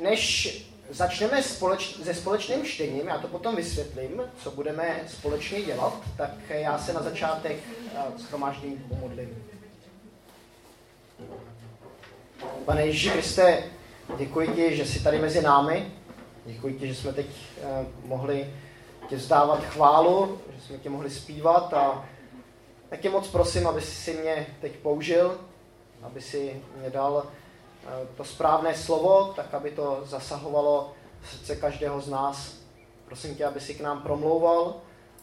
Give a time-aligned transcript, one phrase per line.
[0.00, 0.56] než
[0.90, 6.78] začneme společ, se společným čtením, já to potom vysvětlím, co budeme společně dělat, tak já
[6.78, 7.56] se na začátek
[8.18, 9.44] schromáždění pomodlím.
[12.64, 13.64] Pane Ježíši Kriste,
[14.16, 15.92] děkuji ti, že jsi tady mezi námi.
[16.46, 17.26] Děkuji ti, že jsme teď
[17.62, 18.54] eh, mohli
[19.08, 22.08] tě vzdávat chválu, že jsme tě mohli zpívat a
[22.88, 25.38] tak tě moc prosím, aby si mě teď použil,
[26.02, 27.39] aby si mě dal eh,
[28.16, 30.92] to správné slovo, tak aby to zasahovalo
[31.24, 32.56] srdce každého z nás.
[33.04, 34.74] Prosím tě, aby si k nám promlouval,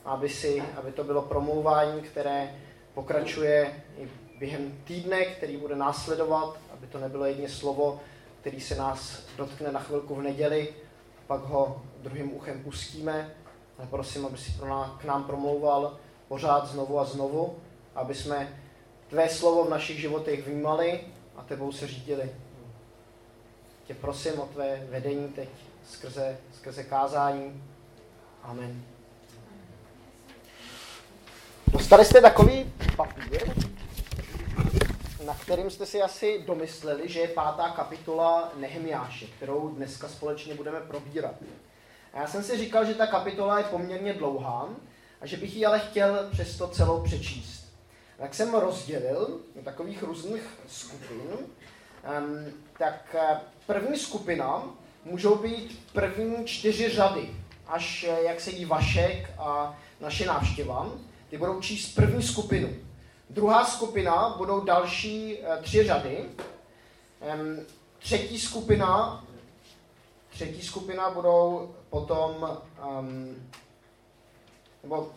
[0.05, 2.55] aby, si, aby to bylo promlouvání, které
[2.93, 7.99] pokračuje i během týdne, který bude následovat, aby to nebylo jedně slovo,
[8.41, 10.73] který se nás dotkne na chvilku v neděli,
[11.27, 13.35] pak ho druhým uchem pustíme.
[13.77, 17.55] Ale prosím, aby si pro nás, k nám promlouval pořád znovu a znovu,
[17.95, 18.61] aby jsme
[19.09, 21.01] tvé slovo v našich životech vnímali
[21.35, 22.31] a tebou se řídili.
[23.87, 25.49] Tě prosím o tvé vedení teď
[25.89, 27.63] skrze, skrze kázání.
[28.43, 28.83] Amen.
[31.67, 33.53] Dostali jste takový papír,
[35.25, 40.81] na kterým jste si asi domysleli, že je pátá kapitola Nehemiáše, kterou dneska společně budeme
[40.81, 41.35] probírat.
[42.13, 44.69] A já jsem si říkal, že ta kapitola je poměrně dlouhá
[45.21, 47.73] a že bych ji ale chtěl přesto celou přečíst.
[48.17, 51.21] Tak jsem rozdělil do takových různých skupin.
[52.77, 54.63] Tak eh, první skupina
[55.05, 57.35] můžou být první čtyři řady,
[57.67, 60.89] až eh, jak sedí Vašek a naše návštěva.
[61.29, 62.69] Ty budou číst první skupinu.
[63.29, 66.25] Druhá skupina budou další eh, tři řady.
[67.99, 69.23] Třetí skupina,
[70.29, 72.57] třetí skupina budou potom,
[72.99, 73.35] um,
[74.83, 75.11] nebo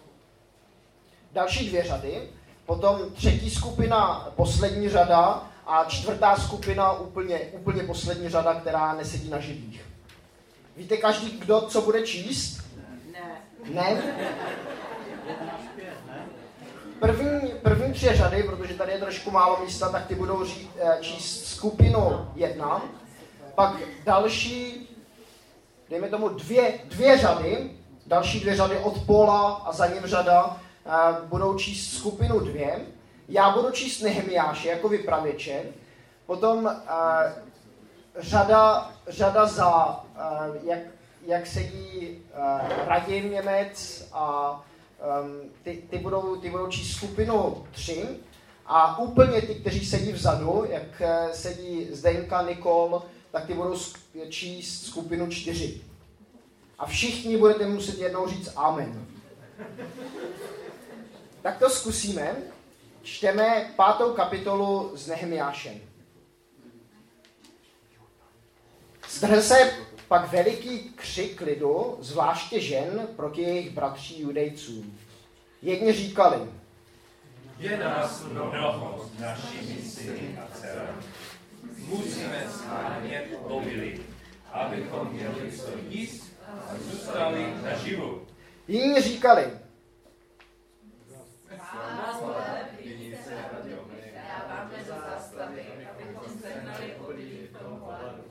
[1.33, 2.29] další dvě řady,
[2.67, 9.39] potom třetí skupina, poslední řada a čtvrtá skupina, úplně, úplně poslední řada, která nesedí na
[9.39, 9.85] židlích.
[10.77, 12.61] Víte každý, kdo co bude číst?
[13.13, 13.43] Ne.
[13.75, 14.03] Ne?
[17.01, 20.99] První, první tři řady, protože tady je trošku málo místa, tak ty budou ří, eh,
[21.01, 22.83] číst skupinu jedna.
[23.55, 24.89] Pak další,
[25.91, 27.71] dejme tomu dvě, dvě řady,
[28.07, 30.91] další dvě řady od Pola a za ním řada, eh,
[31.27, 32.87] budou číst skupinu dvě.
[33.31, 35.65] Já budu číst Nehemiáše jako vypravěče.
[36.27, 36.73] Potom uh,
[38.17, 40.79] řada, řada za, uh, jak,
[41.27, 44.53] jak sedí uh, Radim Němec a
[45.23, 48.07] um, ty, ty, budou, ty budou číst skupinu 3
[48.67, 53.75] a úplně ty, kteří sedí vzadu, jak eh, sedí Zdenka, Nikol, tak ty budou
[54.29, 55.81] číst skupinu 4.
[56.79, 59.07] A všichni budete muset jednou říct Amen.
[61.43, 62.37] Tak to zkusíme.
[63.03, 65.81] Čteme pátou kapitolu s Nehemiášem.
[69.09, 69.73] Zdrhl se
[70.09, 74.99] pak veliký křik lidu, zvláště žen, proti jejich bratří judejcům.
[75.63, 76.39] Jedni říkali,
[77.59, 81.03] je nás mnoho našimi syny a dcerami.
[81.79, 84.01] Musíme schánět obily,
[84.53, 88.27] abychom měli co jíst a zůstali na živu.
[88.69, 89.51] Jiní říkali,
[92.81, 93.15] Jiní
[94.71, 95.37] opět říkali, a se
[95.97, 96.91] peníze na daň
[97.53, 98.01] pro krále.
[98.01, 98.31] A jsme se svými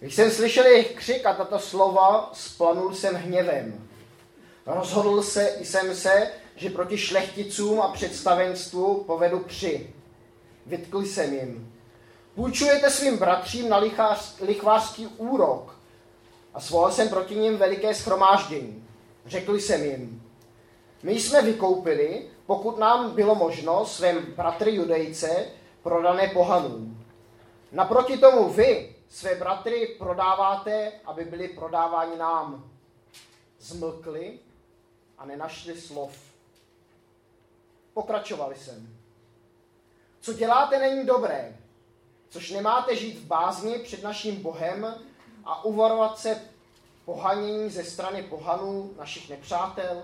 [0.00, 3.88] Když jsem slyšel jejich křik a tato slova, splanul jsem hněvem.
[4.66, 9.94] Rozhodl se, jsem se, že proti šlechticům a představenstvu povedu při.
[10.66, 11.72] Vytkl jsem jim.
[12.34, 15.78] Půjčujete svým bratřím na lichvář, lichvářský úrok.
[16.54, 18.84] A svolal jsem proti ním veliké schromáždění.
[19.26, 20.22] Řekl jsem jim,
[21.02, 25.46] my jsme vykoupili, pokud nám bylo možno, svém bratry judejce,
[25.82, 27.04] prodané pohanům.
[27.72, 32.70] Naproti tomu vy, své bratry prodáváte, aby byli prodáváni nám.
[33.58, 34.38] Zmlkli
[35.18, 36.18] a nenašli slov.
[37.94, 38.98] Pokračovali jsem.
[40.20, 41.56] Co děláte, není dobré,
[42.28, 44.94] což nemáte žít v bázni před naším Bohem
[45.44, 46.42] a uvarovat se
[47.04, 50.02] pohanění ze strany pohanů, našich nepřátel.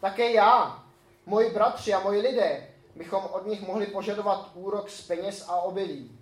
[0.00, 0.84] Také já,
[1.26, 6.18] moji bratři a moji lidé, bychom od nich mohli požadovat úrok z peněz a obilí.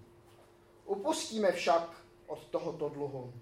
[0.84, 3.32] Upustíme však od tohoto dluhu.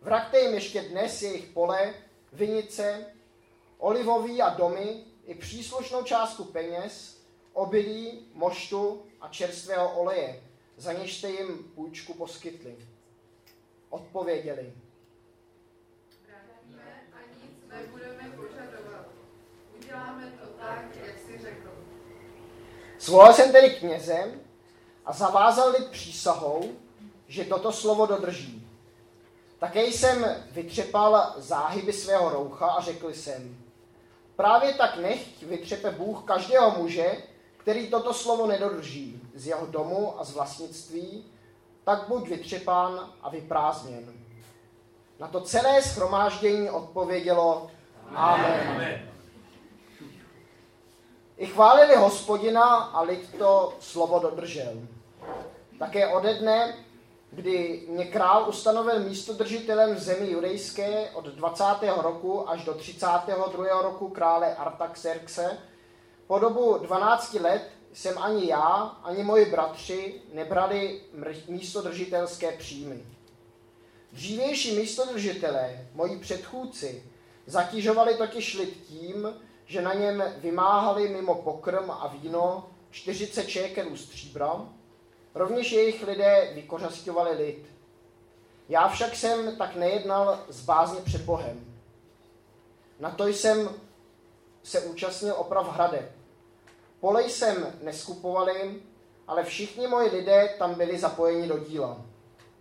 [0.00, 1.94] Vraťte jim ještě dnes jejich pole,
[2.32, 3.06] vinice,
[3.78, 7.22] olivový a domy i příslušnou částku peněz,
[7.52, 10.42] obilí, moštu a čerstvého oleje,
[10.76, 12.76] za něž jste jim půjčku poskytli.
[13.90, 14.72] Odpověděli.
[16.26, 19.06] Vrátíme a nic nebudeme požadovat.
[19.78, 21.70] Uděláme to tak, jak jsi řekl.
[22.98, 24.38] Svolal jsem tedy kněze
[25.06, 26.70] a zavázal lid přísahou,
[27.28, 28.68] že toto slovo dodrží.
[29.58, 33.56] Také jsem vytřepal záhyby svého roucha a řekl jsem,
[34.36, 37.22] právě tak nechť vytřepe Bůh každého muže,
[37.56, 41.24] který toto slovo nedodrží z jeho domu a z vlastnictví,
[41.84, 44.12] tak buď vytřepán a vyprázdněn.
[45.18, 47.70] Na to celé schromáždění odpovědělo
[48.14, 48.68] Amen.
[48.68, 49.10] Amen.
[51.38, 54.72] I chválili hospodina a lid to slovo dodržel.
[55.78, 56.74] Také ode dne,
[57.30, 61.64] kdy mě král ustanovil místodržitelem v zemi judejské od 20.
[61.96, 63.82] roku až do 32.
[63.82, 65.58] roku krále Artaxerxe,
[66.26, 71.00] po dobu 12 let jsem ani já, ani moji bratři nebrali
[71.48, 73.06] místodržitelské příjmy.
[74.12, 77.02] Dřívější místodržitelé, moji předchůdci,
[77.46, 79.34] zatížovali totiž lid tím,
[79.66, 84.66] že na něm vymáhali mimo pokrm a víno 40 šékelů stříbra,
[85.36, 87.66] rovněž jejich lidé vykořasťovali lid.
[88.68, 91.76] Já však jsem tak nejednal z bázně před Bohem.
[93.00, 93.70] Na to jsem
[94.62, 96.12] se účastnil oprav hrade.
[97.00, 98.82] Pole jsem neskupovali,
[99.26, 101.96] ale všichni moji lidé tam byli zapojeni do díla.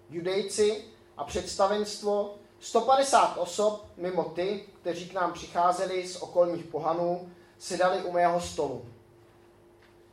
[0.10, 0.86] Judejci
[1.18, 7.30] a představenstvo 150 osob mimo ty, kteří k nám přicházeli z okolních pohanů,
[7.60, 8.86] sedali u mého stolu.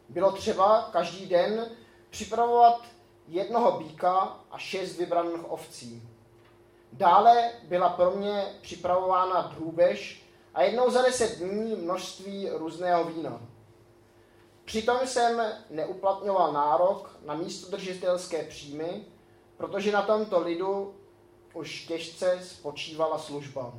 [0.09, 1.70] Bylo třeba každý den
[2.12, 2.82] připravovat
[3.29, 6.09] jednoho býka a šest vybraných ovcí.
[6.93, 10.23] Dále byla pro mě připravována drůbež
[10.55, 13.41] a jednou za deset dní množství různého vína.
[14.64, 19.05] Přitom jsem neuplatňoval nárok na místodržitelské příjmy,
[19.56, 20.94] protože na tomto lidu
[21.55, 23.75] už těžce spočívala služba.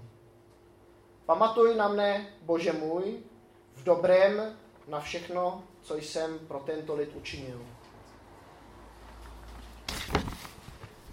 [1.25, 3.19] Pamatuj na mne, Bože můj,
[3.73, 4.57] v dobrém
[4.87, 7.65] na všechno, co jsem pro tento lid učinil.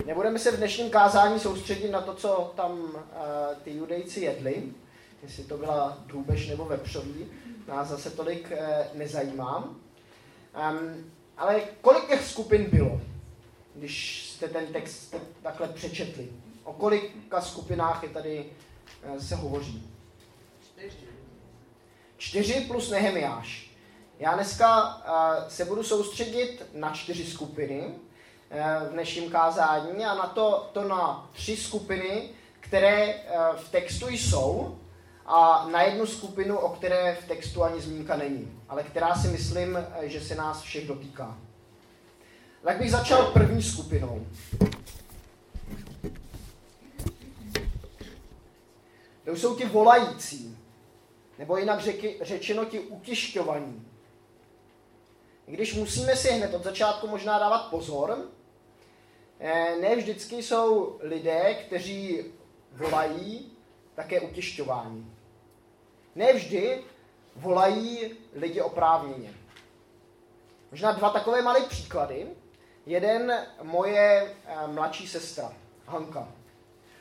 [0.07, 3.01] Nebudeme se v dnešním kázání soustředit na to, co tam uh,
[3.63, 4.73] ty judejci jedli,
[5.23, 7.27] jestli to byla drůbež nebo vepřový,
[7.69, 9.59] nás zase tolik uh, nezajímá.
[9.59, 13.01] Um, ale kolik těch skupin bylo,
[13.75, 16.29] když jste ten text takhle přečetli?
[16.65, 18.47] O kolika skupinách je tady
[19.09, 19.91] uh, se hovoří?
[20.65, 21.07] Čtyři.
[22.17, 23.71] Čtyři plus Nehemiáš.
[24.19, 27.95] Já dneska uh, se budu soustředit na čtyři skupiny,
[28.51, 32.31] v dnešním kázání a na to, to na tři skupiny,
[32.61, 33.25] které eh,
[33.57, 34.79] v textu jsou
[35.27, 39.77] a na jednu skupinu, o které v textu ani zmínka není, ale která si myslím,
[39.77, 41.39] eh, že se nás všech dotýká.
[42.65, 44.27] Tak bych začal první skupinou.
[49.25, 50.59] To jsou ti volající,
[51.39, 53.87] nebo jinak řeky, řečeno ti utišťovaní.
[55.47, 58.40] Když musíme si hned od začátku možná dávat pozor, Eh,
[59.81, 62.25] ne vždycky jsou lidé, kteří
[62.73, 63.53] volají,
[63.95, 65.17] také utěšťování.
[66.15, 66.83] Ne vždy
[67.37, 69.35] volají lidi oprávněně.
[70.71, 72.27] Možná dva takové malé příklady.
[72.87, 75.53] Jeden moje eh, mladší sestra,
[75.87, 76.29] Hanka.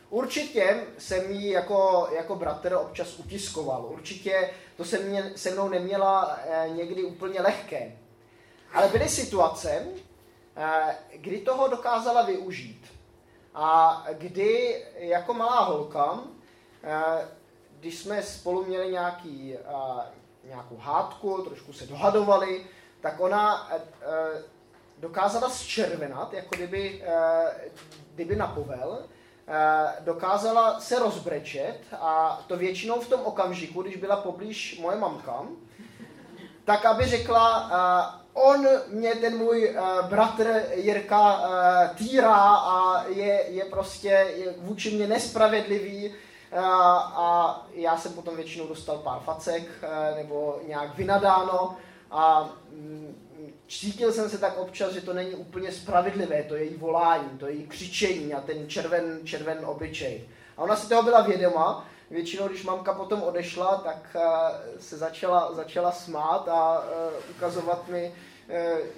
[0.10, 3.86] Určitě jsem jí jako, jako bratr občas utiskoval.
[3.86, 7.98] Určitě to se, mě, se mnou neměla eh, někdy úplně lehké.
[8.74, 10.09] Ale byly situace, Eh,
[11.16, 12.86] kdy toho dokázala využít.
[13.56, 16.20] A kdy jako malá holka,
[16.84, 17.28] eh,
[17.80, 19.60] když jsme spolu měli nějaký, eh,
[20.44, 22.66] nějakou hádku, trošku se dohadovali,
[23.02, 23.72] tak ona
[24.98, 27.04] dokázala zčervenat, jako kdyby,
[28.16, 29.06] kdyby napovel,
[30.00, 35.44] dokázala se rozbrečet a to většinou v tom okamžiku, když byla poblíž moje mamka,
[36.66, 37.70] tak aby řekla,
[38.40, 44.92] on mě ten můj uh, bratr Jirka uh, týrá a je, je prostě je vůči
[44.92, 51.78] mě nespravedlivý uh, a já jsem potom většinou dostal pár facek uh, nebo nějak vynadáno
[52.12, 53.16] a um,
[53.68, 57.68] cítil jsem se tak občas, že to není úplně spravedlivé, to její volání, to její
[57.68, 60.30] křičení a ten červen, červen obličej.
[60.58, 64.18] A ona si toho byla vědoma, většinou, když mamka potom odešla, tak
[64.80, 66.84] se začala, začala smát a
[67.32, 68.14] ukazovat mi,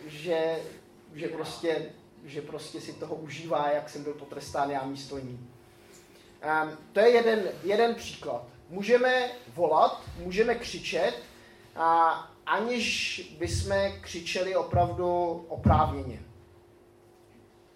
[0.07, 0.59] že,
[1.13, 1.85] že prostě
[2.25, 5.49] že prostě si toho užívá, jak jsem byl potrestán já místo ní.
[6.63, 8.43] Um, to je jeden, jeden příklad.
[8.69, 11.13] Můžeme volat, můžeme křičet,
[11.75, 12.11] a
[12.45, 15.05] aniž bychom křičeli opravdu
[15.47, 16.19] oprávněně.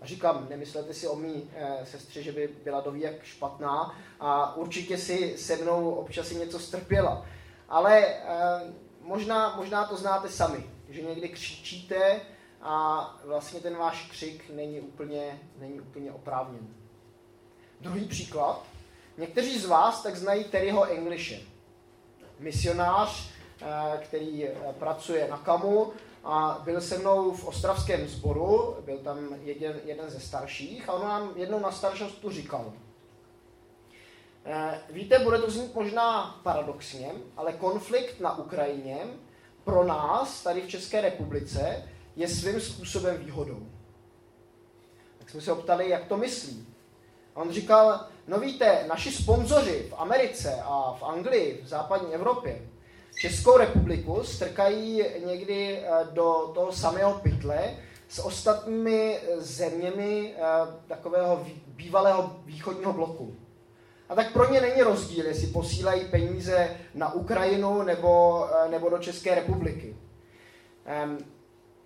[0.01, 4.55] A říkám, nemyslete si o mý e, sestře, že by byla doví jak špatná a
[4.55, 7.25] určitě si se mnou občas si něco strpěla.
[7.69, 8.23] Ale e,
[9.01, 12.21] možná, možná to znáte sami, že někdy křičíte
[12.61, 16.73] a vlastně ten váš křik není úplně, není úplně oprávněný.
[17.81, 18.65] Druhý příklad.
[19.17, 21.39] Někteří z vás tak znají Terryho Englishe.
[22.39, 23.29] Misionář,
[23.61, 29.35] eh, který eh, pracuje na KAMu a byl se mnou v ostravském sboru, byl tam
[29.43, 32.73] jeden, jeden ze starších a on nám jednou na staršostu říkal,
[34.45, 38.97] eh, Víte, bude to znít možná paradoxně, ale konflikt na Ukrajině
[39.65, 41.83] pro nás tady v České republice
[42.15, 43.67] je svým způsobem výhodou.
[45.17, 46.67] Tak jsme se optali, jak to myslí.
[47.35, 52.61] A on říkal, no víte, naši sponzoři v Americe a v Anglii, v západní Evropě,
[53.19, 60.41] Českou republiku strkají někdy eh, do toho samého pytle s ostatními zeměmi eh,
[60.87, 63.35] takového bývalého východního bloku.
[64.09, 68.97] A tak pro ně není rozdíl, jestli posílají peníze na Ukrajinu nebo, eh, nebo do
[68.97, 69.95] České republiky.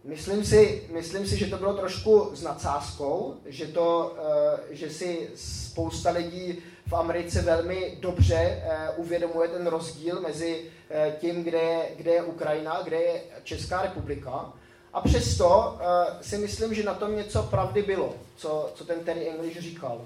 [0.04, 5.30] Myslím si, myslím si, že to bylo trošku s nadsázkou, že, to, eh, že si
[5.36, 11.90] spousta lidí v Americe velmi dobře eh, uvědomuje ten rozdíl mezi eh, tím, kde je,
[11.96, 14.54] kde je Ukrajina, kde je Česká republika.
[14.94, 15.78] A přesto
[16.22, 20.02] si myslím, že na tom něco pravdy bylo, co, co ten Terry English říkal.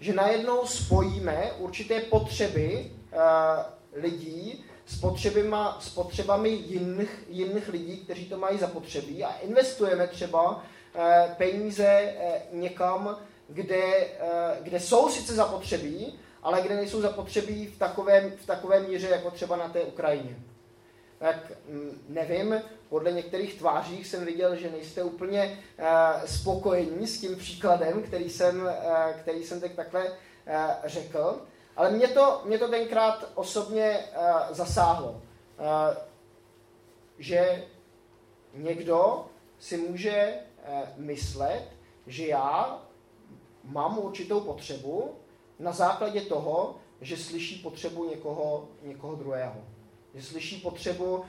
[0.00, 2.90] Že najednou spojíme určité potřeby
[3.92, 5.04] lidí s,
[5.80, 10.64] s potřebami jiných, jiných lidí, kteří to mají zapotřebí a investujeme třeba
[10.94, 14.08] eh, peníze eh, někam, kde,
[14.62, 19.56] kde jsou sice zapotřebí, ale kde nejsou zapotřebí v takovém, v takové míře, jako třeba
[19.56, 20.36] na té Ukrajině.
[21.20, 25.58] Tak hm, nevím, podle některých tváří jsem viděl, že nejste úplně
[26.26, 28.70] spokojení s tím příkladem, který jsem,
[29.20, 30.16] který jsem teď takhle
[30.84, 31.42] řekl.
[31.76, 34.04] Ale mě to, mě to tenkrát osobně
[34.50, 35.22] zasáhlo,
[37.18, 37.64] že
[38.54, 39.26] někdo
[39.58, 40.34] si může
[40.96, 41.68] myslet,
[42.06, 42.82] že já
[43.64, 45.14] mám určitou potřebu
[45.58, 49.64] na základě toho, že slyší potřebu někoho, někoho druhého.
[50.14, 51.24] Že slyší potřebu uh,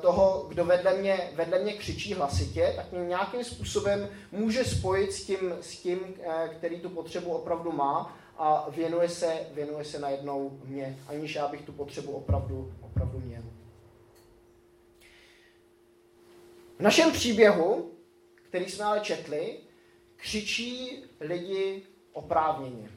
[0.00, 5.24] toho, kdo vedle mě, vedle mě křičí hlasitě, tak mě nějakým způsobem může spojit s
[5.24, 10.60] tím, s tím uh, který tu potřebu opravdu má a věnuje se, věnuje se najednou
[10.64, 13.42] mě, aniž já bych tu potřebu opravdu, opravdu měl.
[16.78, 17.90] V našem příběhu,
[18.34, 19.58] který jsme ale četli,
[20.16, 21.82] křičí lidi
[22.12, 22.90] oprávněně.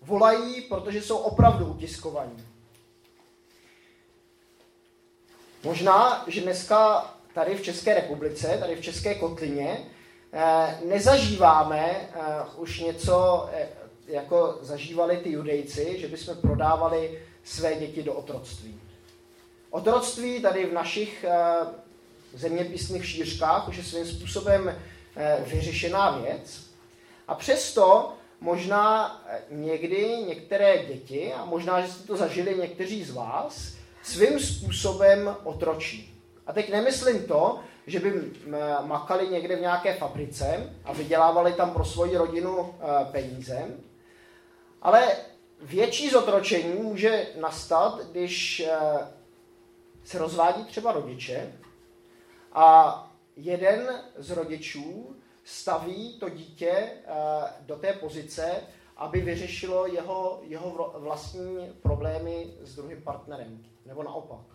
[0.00, 2.55] Volají, protože jsou opravdu utiskovaní.
[5.66, 9.78] Možná, že dneska tady v České republice, tady v České kotlině,
[10.32, 12.20] eh, nezažíváme eh,
[12.56, 13.68] už něco eh,
[14.06, 18.80] jako zažívali ty judejci, že bychom prodávali své děti do otroctví.
[19.70, 21.24] Otroctví tady v našich
[22.34, 24.78] zeměpisných šířkách už je svým způsobem
[25.46, 26.60] vyřešená věc.
[27.28, 29.20] A přesto možná
[29.50, 36.22] někdy některé děti, a možná, že jste to zažili někteří z vás, svým způsobem otročí.
[36.46, 38.32] A teď nemyslím to, že by
[38.82, 42.74] makali někde v nějaké fabrice a vydělávali tam pro svoji rodinu
[43.12, 43.66] peníze,
[44.82, 45.16] ale
[45.62, 48.78] větší zotročení může nastat, když eh,
[50.04, 51.52] se rozvádí třeba rodiče
[52.52, 53.02] a
[53.36, 57.02] jeden z rodičů staví to dítě eh,
[57.60, 58.62] do té pozice,
[58.96, 64.46] aby vyřešilo jeho, jeho vlastní problémy s druhým partnerem, nebo naopak.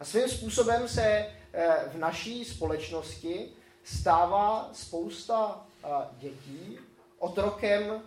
[0.00, 3.48] A svým způsobem se eh, v naší společnosti
[3.84, 5.66] stává spousta
[6.18, 6.78] dětí
[7.18, 8.02] otrokem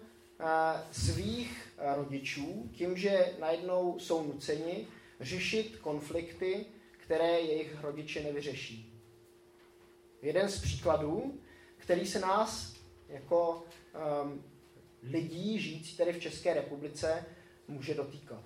[0.91, 4.87] svých rodičů tím, že najednou jsou nuceni
[5.19, 8.99] řešit konflikty, které jejich rodiče nevyřeší.
[10.21, 11.39] Jeden z příkladů,
[11.77, 12.73] který se nás
[13.09, 13.63] jako
[14.23, 14.43] um,
[15.11, 17.25] lidí žijící tady v České republice
[17.67, 18.43] může dotýkat.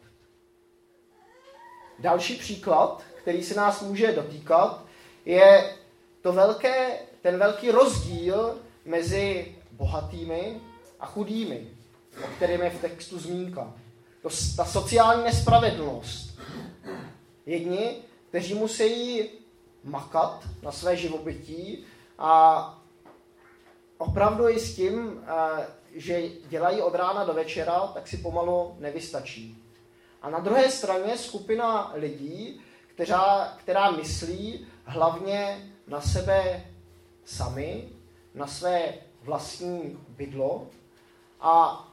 [2.00, 4.86] Další příklad, který se nás může dotýkat,
[5.26, 5.76] je
[6.22, 10.62] to velké, ten velký rozdíl mezi bohatými
[11.00, 11.78] a chudými
[12.24, 13.74] o kterém je v textu zmínka.
[14.22, 16.40] To, ta sociální nespravedlnost.
[17.46, 17.96] Jedni,
[18.30, 19.24] kteří musí
[19.84, 21.86] makat na své živobytí
[22.18, 22.82] a
[23.98, 29.64] opravdu i s tím, eh, že dělají od rána do večera, tak si pomalu nevystačí.
[30.22, 36.66] A na druhé straně skupina lidí, která, která myslí hlavně na sebe
[37.26, 37.90] sami,
[38.34, 40.68] na své vlastní bydlo.
[41.42, 41.84] A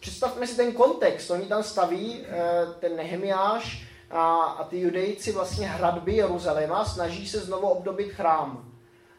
[0.00, 1.30] představme si ten kontext.
[1.30, 7.40] Oni tam staví eh, ten Nehemiáš a, a ty judejci vlastně hradby Jeruzaléma, snaží se
[7.40, 8.67] znovu obdobit chrám.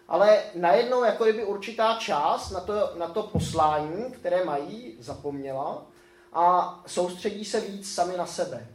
[0.09, 5.85] Ale najednou jako kdyby určitá část na to, na to poslání, které mají, zapomněla
[6.33, 8.67] a soustředí se víc sami na sebe.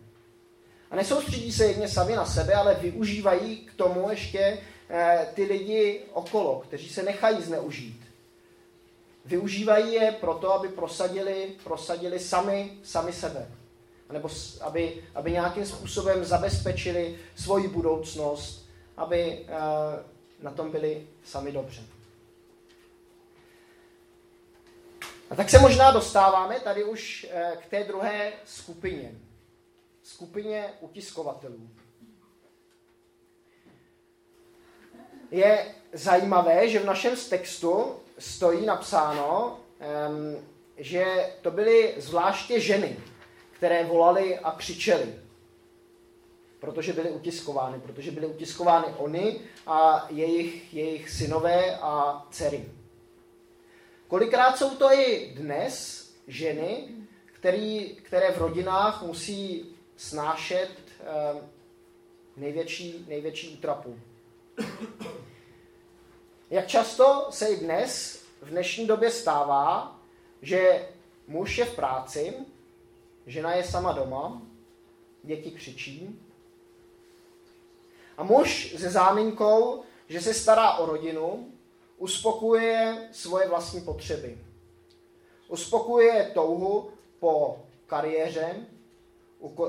[0.91, 4.59] A nesoustředí se jedně sami na sebe, ale využívají k tomu ještě
[4.91, 8.01] eh, ty lidi okolo, kteří se nechají zneužít.
[9.25, 13.49] Využívají je proto, aby prosadili, prosadili sami, sami sebe.
[14.13, 14.29] Nebo
[14.61, 20.14] aby, aby nějakým způsobem zabezpečili svoji budoucnost, aby eh,
[20.45, 21.83] na tom byli sami dobře.
[25.31, 29.15] A tak se možná dostáváme tady už eh, k té druhé skupině.
[30.03, 31.69] Skupině utiskovatelů.
[35.31, 39.59] Je zajímavé, že v našem textu stojí napsáno,
[40.77, 42.97] že to byly zvláště ženy,
[43.53, 45.24] které volali a křičely
[46.65, 52.69] protože byly utiskovány, protože byly utiskovány oni a jejich, jejich synové a dcery.
[54.09, 56.89] Kolikrát jsou to i dnes ženy,
[57.33, 59.67] který, které v rodinách musí
[59.97, 61.41] snášet eh,
[62.37, 63.99] největší, největší útrapu.
[66.51, 70.01] Jak často se i dnes v dnešní době stává,
[70.43, 70.89] že
[71.27, 72.35] muž je v práci,
[73.27, 74.43] žena je sama doma,
[75.23, 76.21] děti křičí,
[78.17, 81.53] a muž se záminkou, že se stará o rodinu,
[81.99, 84.39] uspokuje svoje vlastní potřeby.
[85.49, 88.55] Uspokuje touhu po kariéře,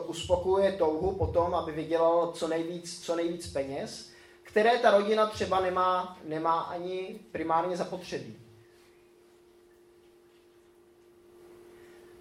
[0.08, 4.10] uspokuje touhu po tom, aby vydělal co nejvíc, co nejvíc peněz,
[4.43, 8.38] které ta rodina třeba nemá, nemá ani primárně zapotřebí.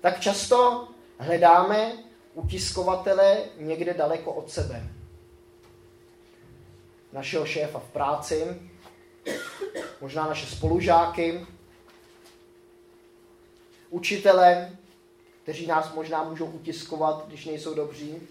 [0.01, 1.92] Tak často hledáme
[2.35, 4.90] utiskovatele někde daleko od sebe
[7.14, 8.61] našeho šéfa v práci,
[10.00, 11.46] možná naše spolužáky,
[13.90, 14.77] učitele,
[15.42, 18.29] kteří nás možná můžou utiskovat, když nejsou dobří.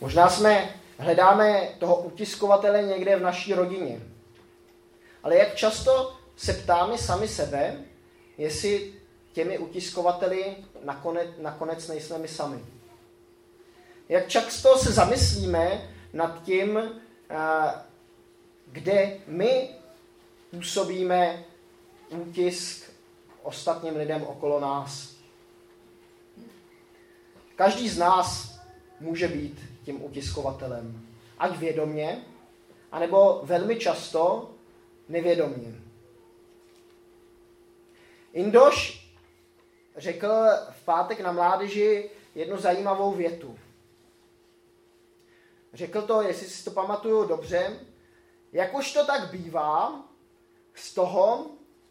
[0.00, 4.00] Možná jsme hledáme toho utiskovatele někde v naší rodině.
[5.22, 7.84] Ale jak často se ptáme sami sebe,
[8.38, 8.94] jestli
[9.32, 12.64] těmi utiskovateli nakonec, nakonec nejsme my sami
[14.10, 17.36] jak často se zamyslíme nad tím, eh,
[18.66, 19.68] kde my
[20.50, 21.44] působíme
[22.08, 22.90] útisk
[23.42, 25.14] ostatním lidem okolo nás.
[27.56, 28.58] Každý z nás
[29.00, 31.06] může být tím utiskovatelem.
[31.38, 32.24] Ať vědomně,
[32.92, 34.50] anebo velmi často
[35.08, 35.74] nevědomně.
[38.32, 39.08] Indoš
[39.96, 40.28] řekl
[40.70, 43.58] v pátek na mládeži jednu zajímavou větu.
[45.74, 47.80] Řekl to, jestli si to pamatuju dobře,
[48.52, 50.04] jak už to tak bývá,
[50.74, 51.46] z toho,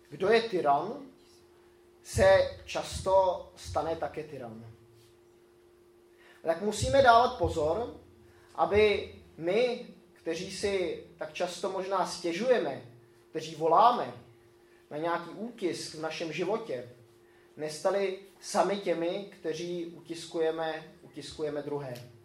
[0.10, 1.06] kdo je tyran,
[2.04, 4.66] se často stane také tyran.
[6.44, 7.96] Tak musíme dávat pozor,
[8.56, 12.82] aby my, kteří si tak často možná stěžujeme,
[13.30, 14.14] kteří voláme
[14.92, 16.90] na nějaký útisk v našem životě,
[17.58, 22.19] nestali sami těmi, kteří utiskujeme, utiskujeme druhé.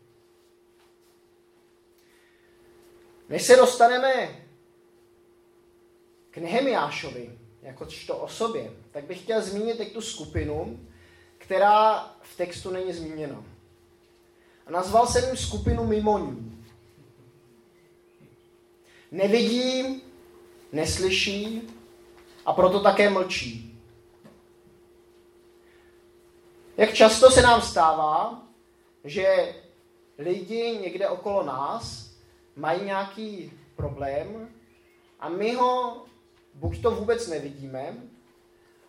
[3.28, 4.44] Než se dostaneme
[6.30, 10.80] k Nehemiášovi, jako to o sobě, tak bych chtěl zmínit teď tu skupinu,
[11.38, 13.44] která v textu není zmíněna.
[14.66, 16.64] A nazval jsem jim skupinu mimoní.
[19.10, 20.02] Nevidí,
[20.72, 21.62] neslyší
[22.46, 23.80] a proto také mlčí.
[26.76, 28.42] Jak často se nám stává,
[29.04, 29.54] že
[30.18, 32.13] lidi někde okolo nás
[32.56, 34.48] mají nějaký problém
[35.20, 36.04] a my ho
[36.54, 37.96] buď to vůbec nevidíme,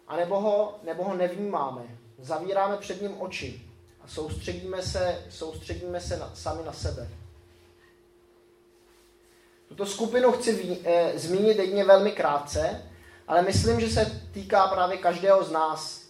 [0.07, 1.97] anebo ho, nebo ho nevnímáme.
[2.19, 3.61] Zavíráme před ním oči
[4.01, 7.09] a soustředíme se, soustředíme se na, sami na sebe.
[9.67, 12.91] Tuto skupinu chci ví, e, zmínit jedně velmi krátce,
[13.27, 16.05] ale myslím, že se týká právě každého z nás.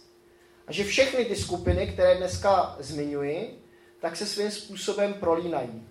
[0.66, 3.62] A že všechny ty skupiny, které dneska zmiňuji,
[4.00, 5.88] tak se svým způsobem prolínají.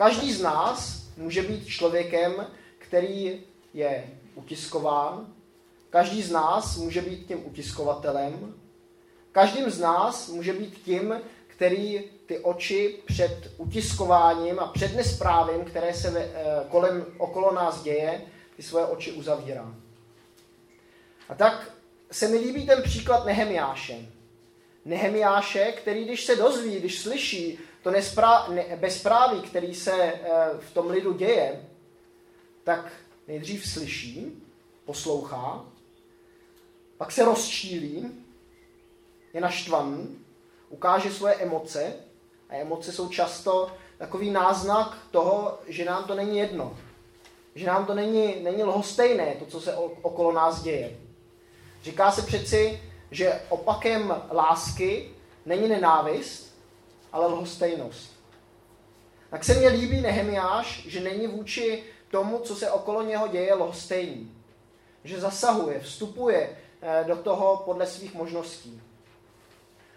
[0.00, 2.46] Každý z nás může být člověkem,
[2.78, 3.40] který
[3.74, 5.26] je utiskován.
[5.90, 8.54] Každý z nás může být tím utiskovatelem.
[9.32, 15.94] Každým z nás může být tím, který ty oči před utiskováním a před nesprávím, které
[15.94, 16.30] se eh,
[16.68, 18.22] kolem, okolo nás děje,
[18.56, 19.74] ty svoje oči uzavírá.
[21.28, 21.70] A tak
[22.10, 23.96] se mi líbí ten příklad Nehemiáše.
[24.84, 30.20] Nehemiáše, který když se dozví, když slyší to nesprá, ne, bezpráví, který se e,
[30.58, 31.64] v tom lidu děje,
[32.64, 32.92] tak
[33.28, 34.42] nejdřív slyší,
[34.84, 35.64] poslouchá,
[36.96, 38.10] pak se rozčílí,
[39.34, 40.18] je naštvaný,
[40.68, 41.94] ukáže svoje emoce
[42.48, 46.76] a emoce jsou často takový náznak toho, že nám to není jedno.
[47.54, 50.96] Že nám to není, není lhostejné, to, co se okolo nás děje.
[51.82, 55.10] Říká se přeci, že opakem lásky
[55.46, 56.49] není nenávist,
[57.12, 58.20] ale lhostejnost.
[59.30, 64.34] Tak se mně líbí Nehemiáš, že není vůči tomu, co se okolo něho děje, lhostejný.
[65.04, 68.82] Že zasahuje, vstupuje eh, do toho podle svých možností.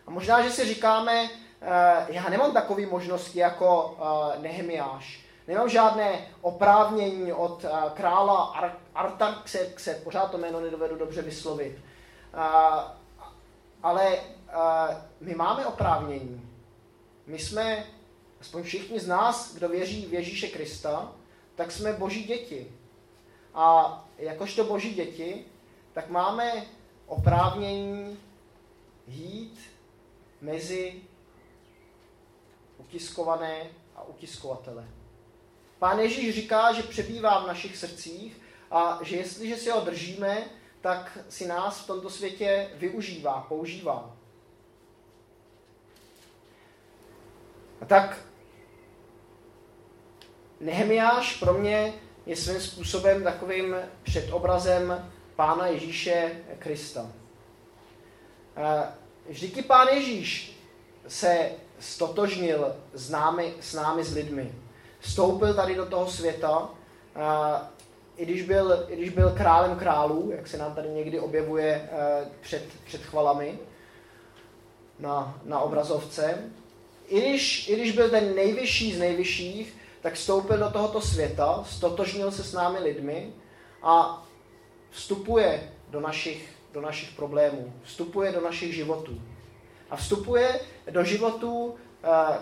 [0.08, 1.30] A možná, že si říkáme,
[1.62, 5.24] eh, já nemám takové možnosti jako eh, Nehemiáš.
[5.48, 8.56] Nemám žádné oprávnění od krála
[8.96, 11.78] Artaxerxe, pořád to jméno nedovedu dobře vyslovit.
[13.84, 14.18] Ale
[15.22, 16.43] my máme oprávnění.
[17.28, 17.86] My jsme,
[18.42, 21.16] aspoň všichni z nás, kdo věří v Ježíše Krista,
[21.56, 22.72] tak jsme boží děti.
[23.54, 25.46] A jakožto boží děti,
[25.94, 26.66] tak máme
[27.06, 28.20] oprávnění
[29.08, 29.60] jít
[30.42, 31.02] mezi
[32.78, 34.88] utiskované a utiskovatele.
[35.80, 40.44] Pán Ježíš říká, že přebývá v našich srdcích a že jestliže si ho držíme,
[40.82, 44.16] tak si nás v tomto světě využívá, používá.
[47.84, 48.18] A tak
[50.60, 51.94] Nehemiáš pro mě
[52.26, 57.12] je svým způsobem takovým předobrazem Pána Ježíše Krista.
[59.30, 60.60] Vždycky Pán Ježíš
[61.08, 64.56] se stotožnil s námi, s námi, s lidmi.
[65.00, 66.70] Vstoupil tady do toho světa,
[68.18, 71.90] i když byl, i když byl králem králů, jak se nám tady někdy objevuje
[72.42, 73.60] před, před chvalami
[75.00, 76.52] na, na obrazovce,
[77.08, 82.32] i když, i když byl ten nejvyšší z nejvyšších, tak vstoupil do tohoto světa, stotožnil
[82.32, 83.34] se s námi lidmi
[83.82, 84.26] a
[84.90, 89.22] vstupuje do našich, do našich problémů, vstupuje do našich životů.
[89.90, 90.60] A vstupuje
[90.92, 91.76] do životů uh,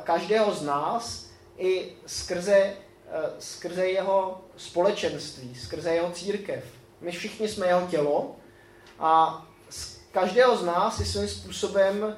[0.03, 6.63] každého z nás i skrze, uh, skrze jeho společenství, skrze jeho církev.
[7.01, 8.35] My všichni jsme jeho tělo
[8.99, 9.45] a
[10.11, 12.15] každého z nás si svým způsobem uh,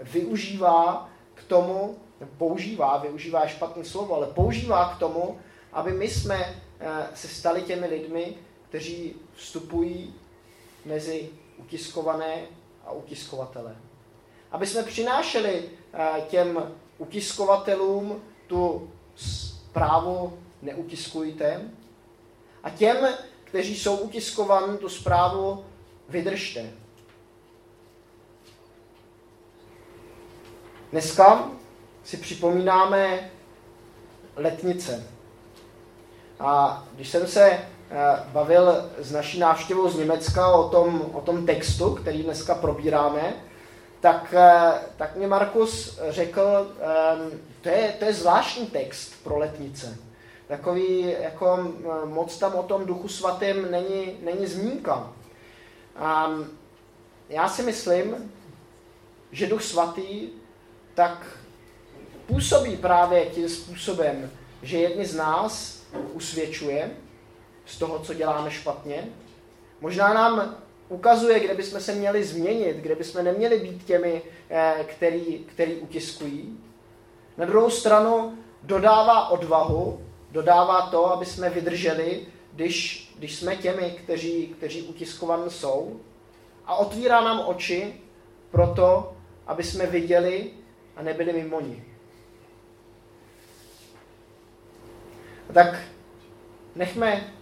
[0.00, 1.11] využívá
[1.52, 1.98] tomu,
[2.38, 5.40] používá, využívá špatné slovo, ale používá k tomu,
[5.72, 6.36] aby my jsme
[6.80, 8.34] eh, se stali těmi lidmi,
[8.68, 10.14] kteří vstupují
[10.84, 12.42] mezi utiskované
[12.86, 13.76] a utiskovatele.
[14.50, 21.60] Aby jsme přinášeli eh, těm utiskovatelům tu zprávu neutiskujte
[22.62, 22.96] a těm,
[23.44, 25.64] kteří jsou utiskovaní, tu zprávu
[26.08, 26.81] vydržte.
[30.92, 31.48] Dneska
[32.04, 33.30] si připomínáme
[34.36, 35.06] letnice.
[36.40, 37.66] A když jsem se eh,
[38.32, 43.34] bavil s naší návštěvou z Německa o tom, o tom textu, který dneska probíráme,
[44.00, 49.98] tak, eh, tak mě Markus řekl, ehm, to je, to je zvláštní text pro letnice.
[50.48, 51.72] Takový, jako
[52.04, 55.12] moc tam o tom duchu svatém není, není zmínka.
[55.96, 56.30] A
[57.28, 58.32] já si myslím,
[59.32, 60.41] že duch svatý
[60.94, 61.26] tak
[62.26, 64.30] působí právě tím způsobem,
[64.62, 66.90] že jedni z nás usvědčuje
[67.66, 69.08] z toho, co děláme špatně.
[69.80, 70.56] Možná nám
[70.88, 76.60] ukazuje, kde bychom se měli změnit, kde bychom neměli být těmi, eh, který, který utiskují.
[77.36, 80.00] Na druhou stranu dodává odvahu,
[80.30, 86.00] dodává to, aby jsme vydrželi, když, když jsme těmi, kteří, kteří utiskovaní jsou.
[86.66, 87.94] A otvírá nám oči
[88.50, 89.12] pro to,
[89.46, 90.50] aby jsme viděli
[90.96, 91.84] a nebyli mimo ní.
[95.52, 95.78] tak
[96.74, 97.32] nechme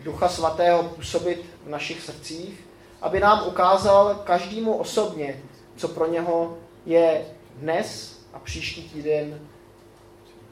[0.00, 2.64] Ducha Svatého působit v našich srdcích,
[3.00, 5.42] aby nám ukázal každému osobně,
[5.76, 7.24] co pro něho je
[7.56, 9.40] dnes a příští týden,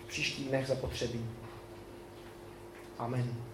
[0.05, 1.31] v příštích dnech zapotřebí.
[2.99, 3.46] Amen.